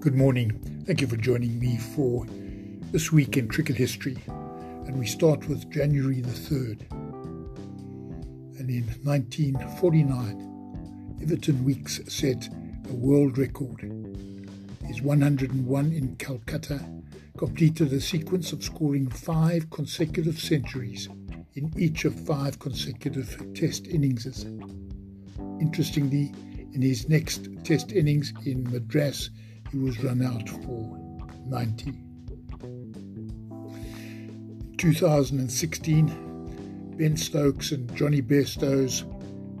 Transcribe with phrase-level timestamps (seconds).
[0.00, 0.52] Good morning.
[0.86, 2.24] Thank you for joining me for
[2.92, 4.16] this week in cricket history.
[4.28, 6.88] And we start with January the 3rd.
[8.60, 12.48] And in 1949, Everton Weekes set
[12.88, 13.80] a world record.
[14.86, 16.80] His 101 in Calcutta
[17.36, 21.08] completed a sequence of scoring five consecutive centuries
[21.54, 24.44] in each of five consecutive Test innings.
[25.60, 26.32] Interestingly,
[26.72, 29.30] in his next Test innings in Madras,
[29.70, 30.98] he was run out for
[31.46, 31.90] 90.
[34.70, 39.04] In 2016, Ben Stokes and Jonny Bairstow's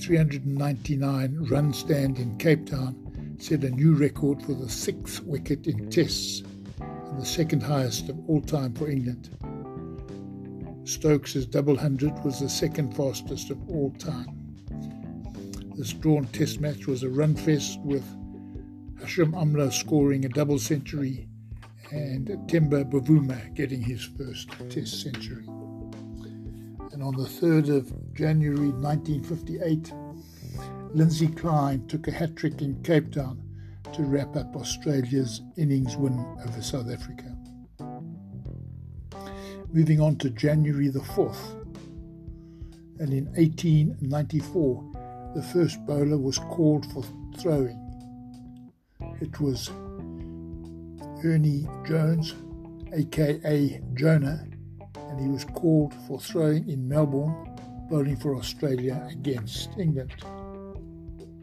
[0.00, 2.96] 399 run stand in Cape Town
[3.38, 6.42] set a new record for the sixth wicket in Tests
[6.80, 9.30] and the second highest of all time for England.
[10.84, 14.36] Stokes' double hundred was the second fastest of all time.
[15.76, 18.04] This drawn test match was a run fest with
[19.00, 21.26] Hashim Amla scoring a double century
[21.90, 25.44] and Temba Bavuma getting his first test century.
[26.92, 29.92] And on the 3rd of January 1958,
[30.92, 33.42] Lindsay Kline took a hat trick in Cape Town
[33.94, 37.34] to wrap up Australia's innings win over South Africa.
[39.72, 41.52] Moving on to January the 4th,
[42.98, 47.02] and in 1894, the first bowler was called for
[47.38, 47.89] throwing.
[49.20, 49.70] It was
[51.22, 52.34] Ernie Jones,
[52.94, 54.46] aka Jonah,
[54.96, 57.34] and he was called for throwing in Melbourne,
[57.90, 60.14] bowling for Australia against England.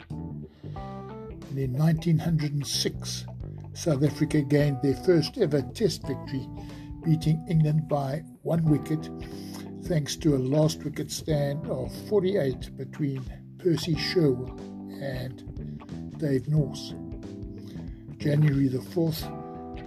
[0.09, 3.25] And in 1906,
[3.73, 6.49] South Africa gained their first ever Test victory,
[7.05, 9.07] beating England by one wicket,
[9.83, 13.23] thanks to a last wicket stand of 48 between
[13.59, 14.57] Percy Sherwell
[14.99, 16.95] and Dave Nourse.
[18.17, 19.29] January the 4th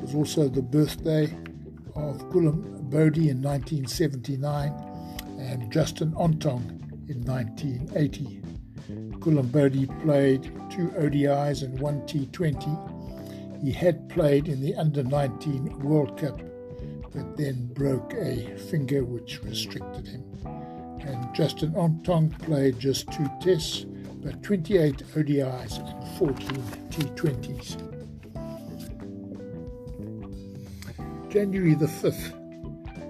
[0.00, 1.24] was also the birthday
[1.96, 4.72] of Gulam Bodi in 1979
[5.38, 6.62] and Justin Ontong
[7.10, 8.40] in 1980.
[9.19, 13.64] Gulam Bodi played two ODIs and one T20.
[13.64, 16.40] He had played in the Under 19 World Cup,
[17.12, 20.24] but then broke a finger which restricted him.
[21.00, 23.84] And Justin Ontong played just two tests,
[24.22, 26.56] but 28 ODIs and 14
[26.90, 27.89] T20s.
[31.30, 32.32] January the 5th,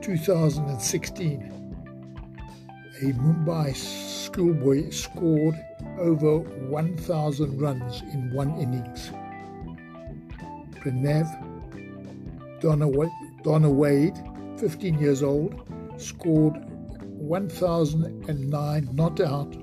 [0.02, 1.40] 2016,
[3.00, 5.54] a Mumbai schoolboy scored
[5.98, 9.10] over 1,000 runs in one innings.
[10.82, 11.26] Pranav
[12.60, 15.54] Dhanawade, 15 years old,
[15.96, 16.62] scored
[17.02, 19.56] 1,009 not out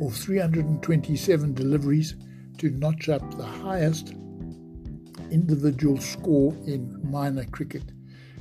[0.00, 2.16] of 327 deliveries
[2.58, 4.14] to notch up the highest
[5.34, 7.82] individual score in minor cricket,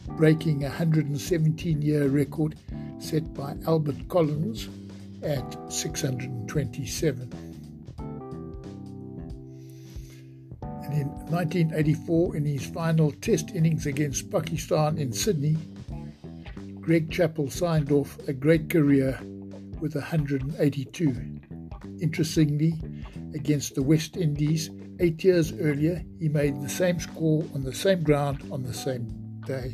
[0.09, 2.55] breaking a 117 year record
[2.99, 4.69] set by Albert Collins
[5.23, 7.31] at 627.
[10.83, 15.57] And in 1984, in his final Test innings against Pakistan in Sydney,
[16.79, 19.19] Greg Chappell signed off a great career
[19.79, 21.15] with 182.
[22.01, 22.75] Interestingly,
[23.33, 28.03] against the West Indies, Eight years earlier, he made the same score on the same
[28.03, 29.07] ground on the same
[29.47, 29.73] day.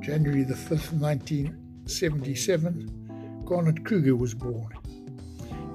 [0.00, 4.72] January the 5th, 1977, Garnett Kruger was born.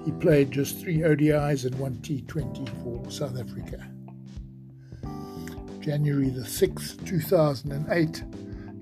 [0.03, 3.87] He played just three ODIs and one T20 for South Africa.
[5.79, 8.23] January the 6th, 2008,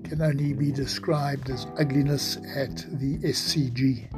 [0.04, 4.08] can only be described as ugliness at the SCG,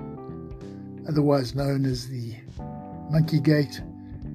[1.08, 2.36] otherwise known as the
[3.10, 3.82] Monkey Gate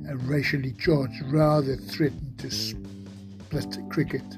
[0.09, 4.35] a racially charged that threatened to split cricket.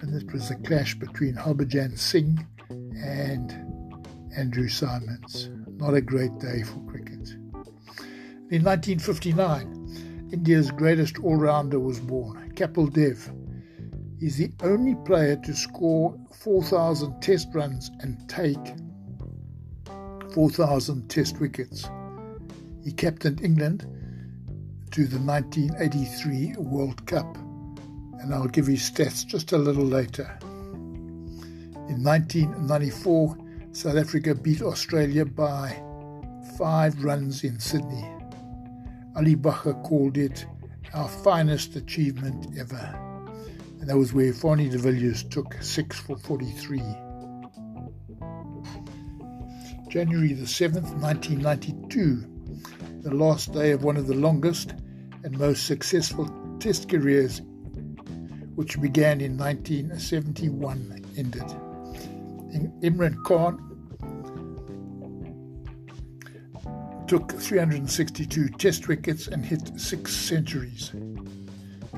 [0.00, 3.50] And it was a clash between Harbhajan Singh and
[4.36, 5.48] Andrew Symonds.
[5.78, 7.30] Not a great day for cricket.
[8.50, 13.32] In 1959, India's greatest all rounder was born, Kapil Dev.
[14.20, 18.74] He's the only player to score 4,000 test runs and take
[20.32, 21.88] 4,000 test wickets.
[22.84, 23.86] He captained England
[24.90, 27.36] to the 1983 World Cup,
[28.20, 30.38] and I'll give you stats just a little later.
[31.88, 33.38] In 1994,
[33.72, 35.80] South Africa beat Australia by
[36.58, 38.04] five runs in Sydney.
[39.16, 40.46] Ali Bacher called it
[40.94, 42.98] our finest achievement ever.
[43.80, 46.78] And that was where Fanie de Villiers took 6 for 43.
[49.88, 52.31] January the 7th, 1992,
[53.02, 54.74] the last day of one of the longest
[55.24, 56.28] and most successful
[56.60, 57.42] Test careers,
[58.54, 61.42] which began in 1971, ended.
[62.82, 63.58] Imran Khan
[67.08, 70.92] took 362 Test wickets and hit six centuries.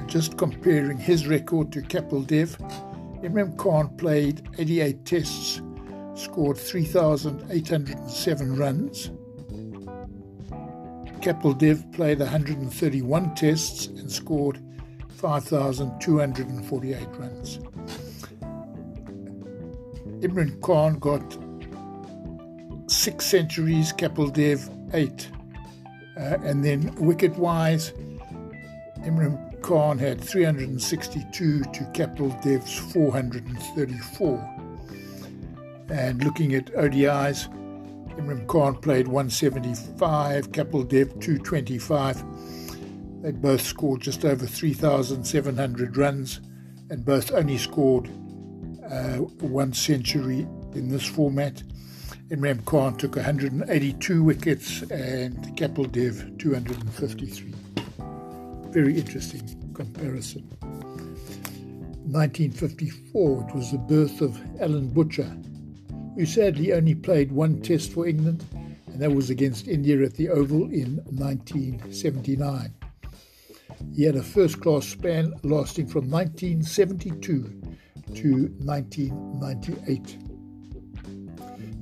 [0.07, 2.57] Just comparing his record to Kapil Dev,
[3.23, 5.61] Imran Khan played 88 Tests,
[6.15, 9.11] scored 3,807 runs.
[11.25, 14.61] Kapil Dev played 131 Tests and scored
[15.09, 17.59] 5,248 runs.
[20.21, 21.39] Imran Khan got
[22.91, 25.31] six centuries, Kapil Dev eight.
[26.19, 27.95] Uh, and then wicket wise,
[28.99, 34.51] Imran Khan had 362 to Kapil Dev's 434.
[35.89, 37.49] And looking at ODIs,
[38.17, 43.23] Imran Khan played 175, Kapil Dev 225.
[43.23, 46.41] They both scored just over 3,700 runs
[46.91, 48.09] and both only scored
[48.89, 51.63] uh, one century in this format.
[52.29, 57.53] Imran Khan took 182 wickets and Kapil Dev 253.
[58.71, 60.43] Very interesting comparison.
[62.07, 65.37] 1954, it was the birth of Alan Butcher,
[66.15, 68.45] who sadly only played one test for England,
[68.87, 72.73] and that was against India at the Oval in 1979.
[73.95, 77.61] He had a first class span lasting from 1972
[78.15, 80.19] to 1998.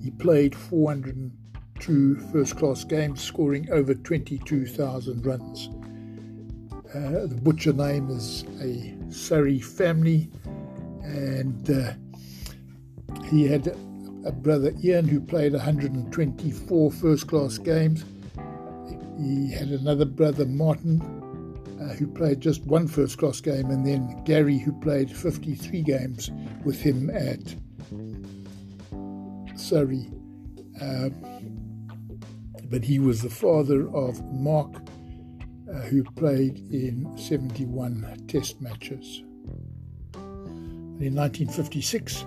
[0.02, 5.69] He played 402 first class games, scoring over 22,000 runs.
[6.94, 10.31] Uh, the Butcher name is a Surrey family,
[11.02, 11.93] and uh,
[13.26, 13.75] he had
[14.30, 18.04] brother Ian who played 124 first class games.
[19.19, 21.00] He had another brother Martin
[21.80, 26.30] uh, who played just one first class game, and then Gary who played 53 games
[26.64, 27.54] with him at
[29.58, 30.10] Surrey.
[30.80, 31.10] Uh,
[32.70, 34.74] but he was the father of Mark,
[35.69, 39.22] uh, who played in 71 test matches.
[40.14, 42.24] And in 1956,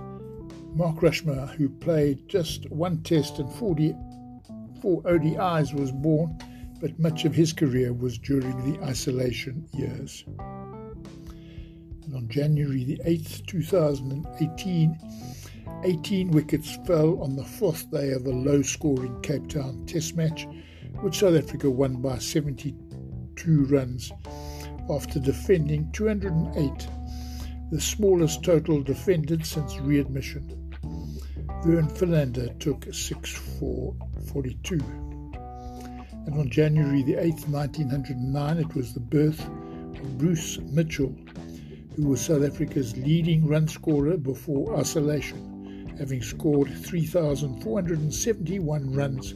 [0.76, 6.38] Mark Rushmere, who played just one test and 44 ODIs, was born,
[6.82, 10.26] but much of his career was during the isolation years.
[12.04, 15.00] And on January the 8th, 2018,
[15.86, 20.46] 18 wickets fell on the fourth day of a low scoring Cape Town Test match,
[21.00, 24.12] which South Africa won by 72 runs
[24.90, 26.88] after defending 208,
[27.72, 30.65] the smallest total defended since readmission.
[31.64, 33.96] Vern Philander took 6 for
[34.32, 34.80] 42.
[36.26, 41.16] And on January the 8th, 1909, it was the birth of Bruce Mitchell,
[41.96, 45.56] who was South Africa's leading run scorer before isolation
[45.98, 49.34] having scored 3,471 runs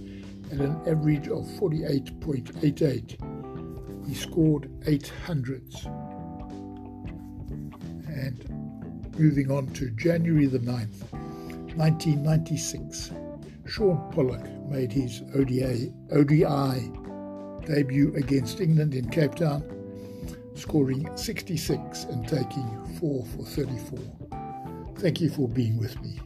[0.52, 4.08] at an average of 48.88.
[4.08, 5.86] He scored 800s.
[8.08, 8.46] And
[9.18, 11.06] moving on to January the 9th,
[11.78, 13.12] 1996,
[13.66, 16.92] Shaun Pollock made his ODA, ODI
[17.66, 19.64] debut against England in Cape Town,
[20.56, 24.00] scoring 66 and taking 4 for 34.
[24.96, 26.20] Thank you for being with me.